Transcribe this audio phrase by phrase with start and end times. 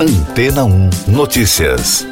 [0.00, 2.06] Antena 1 Notícias.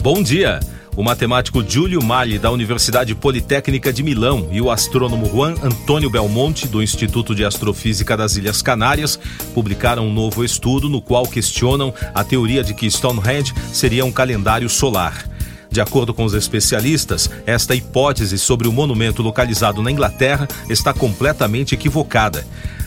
[0.00, 0.60] Bom dia.
[0.94, 6.68] O matemático Giulio Mali, da Universidade Politécnica de Milão, e o astrônomo Juan Antônio Belmonte,
[6.68, 9.18] do Instituto de Astrofísica das Ilhas Canárias,
[9.52, 14.68] publicaram um novo estudo no qual questionam a teoria de que Stonehenge seria um calendário
[14.68, 15.26] solar.
[15.76, 21.74] De acordo com os especialistas, esta hipótese sobre o monumento localizado na Inglaterra está completamente
[21.74, 22.46] equivocada.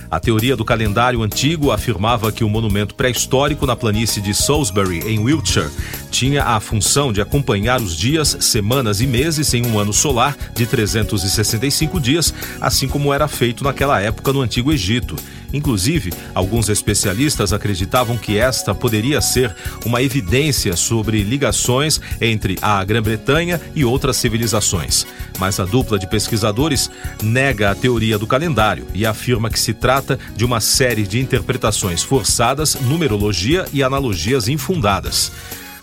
[0.09, 5.19] A teoria do calendário antigo afirmava que o monumento pré-histórico na planície de Salisbury, em
[5.19, 5.69] Wiltshire,
[6.09, 10.65] tinha a função de acompanhar os dias, semanas e meses em um ano solar de
[10.65, 15.15] 365 dias, assim como era feito naquela época no Antigo Egito.
[15.53, 19.55] Inclusive, alguns especialistas acreditavam que esta poderia ser
[19.85, 25.07] uma evidência sobre ligações entre a Grã-Bretanha e outras civilizações.
[25.39, 26.89] Mas a dupla de pesquisadores
[27.23, 32.03] nega a teoria do calendário e afirma que se trata de uma série de interpretações
[32.03, 35.31] forçadas, numerologia e analogias infundadas.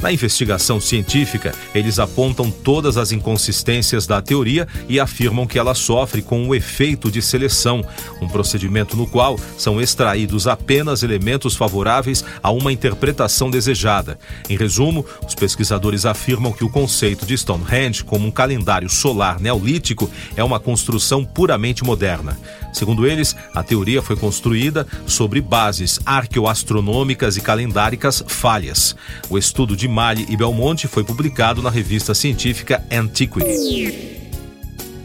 [0.00, 6.20] Na investigação científica, eles apontam todas as inconsistências da teoria e afirmam que ela sofre
[6.20, 7.84] com o efeito de seleção,
[8.20, 14.18] um procedimento no qual são extraídos apenas elementos favoráveis a uma interpretação desejada.
[14.48, 20.10] Em resumo, os pesquisadores afirmam que o conceito de Stonehenge como um calendário solar neolítico
[20.36, 22.38] é uma construção puramente moderna.
[22.76, 28.94] Segundo eles, a teoria foi construída sobre bases arqueoastronômicas e calendáricas falhas.
[29.30, 34.28] O estudo de Mali e Belmonte foi publicado na revista científica Antiquity.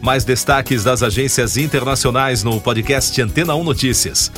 [0.02, 4.30] Mais destaques das agências internacionais no podcast Antena 1 Notícias.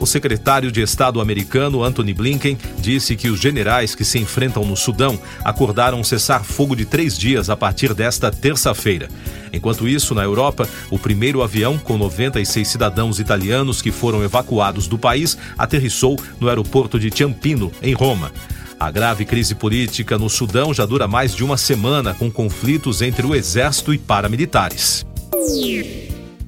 [0.00, 4.74] O secretário de Estado americano Anthony Blinken disse que os generais que se enfrentam no
[4.74, 9.10] Sudão acordaram um cessar-fogo de três dias a partir desta terça-feira.
[9.52, 14.98] Enquanto isso, na Europa, o primeiro avião com 96 cidadãos italianos que foram evacuados do
[14.98, 18.32] país aterrissou no aeroporto de Ciampino, em Roma.
[18.78, 23.26] A grave crise política no Sudão já dura mais de uma semana, com conflitos entre
[23.26, 25.04] o exército e paramilitares.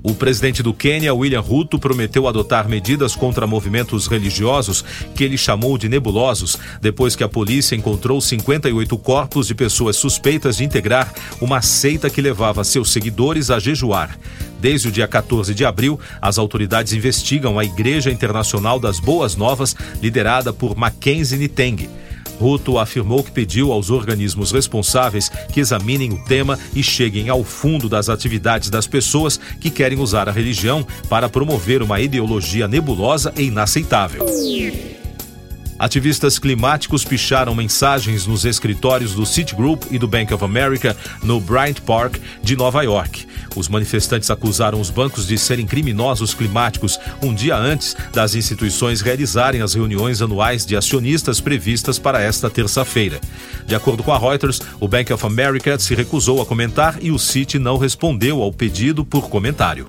[0.04, 5.78] O presidente do Quênia, William Ruto, prometeu adotar medidas contra movimentos religiosos que ele chamou
[5.78, 11.62] de nebulosos, depois que a polícia encontrou 58 corpos de pessoas suspeitas de integrar uma
[11.62, 14.18] seita que levava seus seguidores a jejuar.
[14.60, 19.76] Desde o dia 14 de abril, as autoridades investigam a Igreja Internacional das Boas Novas,
[20.02, 21.88] liderada por Mackenzie Niteng.
[22.42, 27.88] Ruto afirmou que pediu aos organismos responsáveis que examinem o tema e cheguem ao fundo
[27.88, 33.44] das atividades das pessoas que querem usar a religião para promover uma ideologia nebulosa e
[33.44, 34.26] inaceitável.
[35.82, 41.80] Ativistas climáticos picharam mensagens nos escritórios do Citigroup e do Bank of America no Bryant
[41.80, 43.26] Park de Nova York.
[43.56, 49.60] Os manifestantes acusaram os bancos de serem criminosos climáticos um dia antes das instituições realizarem
[49.60, 53.20] as reuniões anuais de acionistas previstas para esta terça-feira.
[53.66, 57.18] De acordo com a Reuters, o Bank of America se recusou a comentar e o
[57.18, 59.88] Citi não respondeu ao pedido por comentário.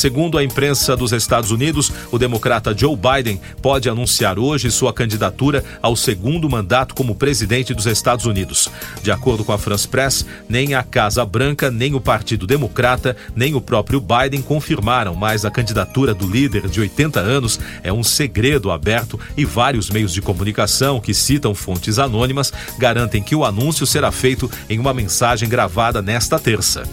[0.00, 5.62] Segundo a imprensa dos Estados Unidos, o democrata Joe Biden pode anunciar hoje sua candidatura
[5.82, 8.70] ao segundo mandato como presidente dos Estados Unidos.
[9.02, 13.54] De acordo com a France Press, nem a Casa Branca, nem o Partido Democrata, nem
[13.54, 18.70] o próprio Biden confirmaram, mas a candidatura do líder de 80 anos é um segredo
[18.70, 24.10] aberto e vários meios de comunicação que citam fontes anônimas garantem que o anúncio será
[24.10, 26.84] feito em uma mensagem gravada nesta terça.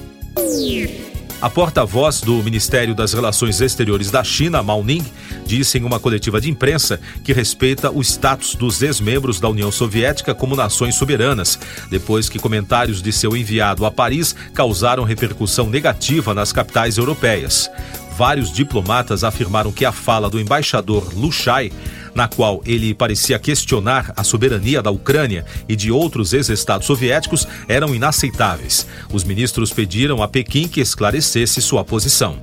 [1.39, 5.05] A porta-voz do Ministério das Relações Exteriores da China, Mao Ning,
[5.45, 10.33] disse em uma coletiva de imprensa que respeita o status dos ex-membros da União Soviética
[10.33, 11.59] como nações soberanas,
[11.91, 17.69] depois que comentários de seu enviado a Paris causaram repercussão negativa nas capitais europeias.
[18.17, 21.71] Vários diplomatas afirmaram que a fala do embaixador Lu Shai
[22.17, 27.93] na qual ele parecia questionar a soberania da Ucrânia e de outros ex-estados soviéticos, eram
[27.93, 28.87] inaceitáveis.
[29.13, 32.41] Os ministros pediram a Pequim que esclarecesse sua posição.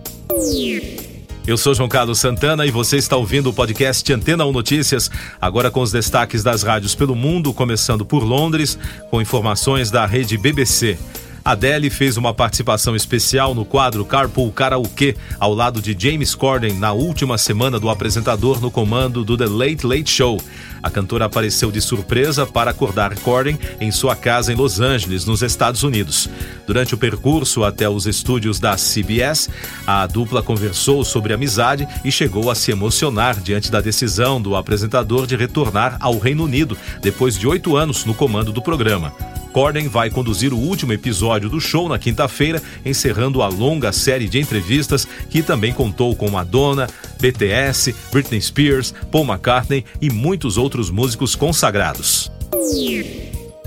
[1.45, 5.11] Eu sou João Carlos Santana e você está ouvindo o podcast Antena 1 Notícias,
[5.41, 8.79] agora com os destaques das rádios pelo mundo, começando por Londres,
[9.11, 10.97] com informações da rede BBC.
[11.45, 16.95] Adele fez uma participação especial no quadro Carpool Karaokê, ao lado de James Corden, na
[16.95, 20.41] última semana do apresentador no comando do The Late Late Show.
[20.83, 25.43] A cantora apareceu de surpresa para acordar Corden em sua casa em Los Angeles, nos
[25.43, 26.31] Estados Unidos.
[26.67, 29.51] Durante o percurso até os estúdios da CBS,
[29.87, 35.27] a dupla conversou sobre amizade e chegou a se emocionar diante da decisão do apresentador
[35.27, 39.13] de retornar ao Reino Unido depois de oito anos no comando do programa.
[39.55, 44.41] Corden vai conduzir o último episódio do show na quinta-feira, encerrando a longa série de
[44.41, 46.89] entrevistas que também contou com Madonna,
[47.21, 52.33] BTS, Britney Spears, Paul McCartney e muitos outros músicos consagrados.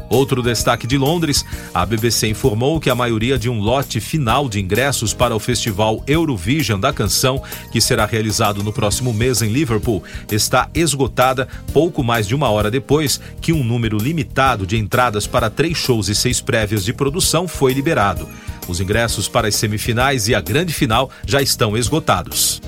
[0.09, 1.43] Outro destaque de Londres,
[1.73, 6.01] a BBC informou que a maioria de um lote final de ingressos para o festival
[6.07, 12.27] Eurovision da canção, que será realizado no próximo mês em Liverpool, está esgotada pouco mais
[12.27, 16.39] de uma hora depois que um número limitado de entradas para três shows e seis
[16.39, 18.27] prévias de produção foi liberado.
[18.67, 22.61] Os ingressos para as semifinais e a grande final já estão esgotados.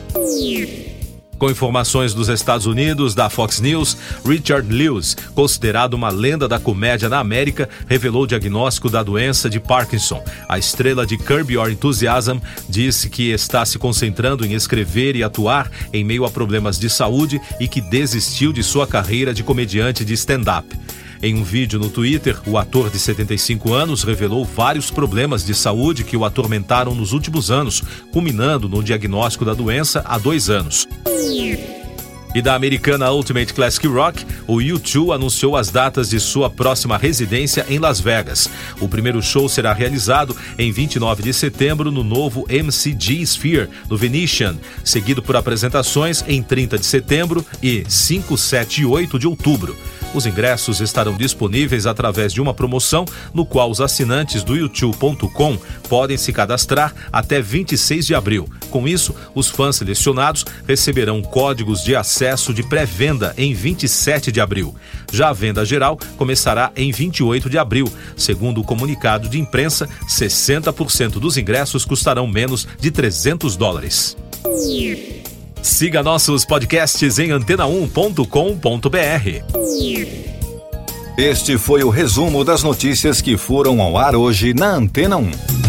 [1.40, 3.96] Com informações dos Estados Unidos, da Fox News,
[4.26, 9.58] Richard Lewis, considerado uma lenda da comédia na América, revelou o diagnóstico da doença de
[9.58, 10.22] Parkinson.
[10.50, 15.72] A estrela de Curb Your Enthusiasm disse que está se concentrando em escrever e atuar
[15.94, 20.14] em meio a problemas de saúde e que desistiu de sua carreira de comediante de
[20.16, 20.68] stand-up.
[21.22, 26.04] Em um vídeo no Twitter, o ator de 75 anos revelou vários problemas de saúde
[26.04, 30.88] que o atormentaram nos últimos anos, culminando no diagnóstico da doença há dois anos.
[32.34, 37.66] E da americana Ultimate Classic Rock, o U2 anunciou as datas de sua próxima residência
[37.68, 38.48] em Las Vegas.
[38.80, 44.58] O primeiro show será realizado em 29 de setembro no novo MCG Sphere, no Venetian,
[44.84, 49.76] seguido por apresentações em 30 de setembro e 5, 7 e 8 de outubro.
[50.14, 56.18] Os ingressos estarão disponíveis através de uma promoção no qual os assinantes do youtube.com podem
[56.18, 58.50] se cadastrar até 26 de abril.
[58.72, 62.19] Com isso, os fãs selecionados receberão códigos de acesso
[62.54, 64.76] de pré-venda em 27 de abril.
[65.12, 67.92] Já a venda geral começará em 28 de abril.
[68.18, 74.18] Segundo o comunicado de imprensa, 60% dos ingressos custarão menos de 300 dólares.
[75.62, 78.20] Siga nossos podcasts em antena1.com.br.
[81.18, 85.69] Este foi o resumo das notícias que foram ao ar hoje na Antena 1.